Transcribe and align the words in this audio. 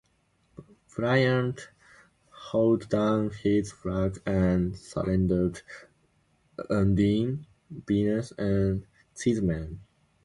Bryant 0.95 1.69
hauled 2.31 2.89
down 2.89 3.29
his 3.29 3.71
flag 3.71 4.19
and 4.25 4.75
surrendered 4.75 5.61
"Undine", 6.71 7.45
"Venus", 7.69 8.31
and 8.35 8.87
"Cheeseman". 9.15 9.79